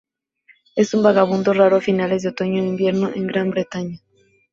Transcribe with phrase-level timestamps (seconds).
[0.75, 3.99] Es un vagabundo raro a finales de otoño e invierno en Gran Bretaña.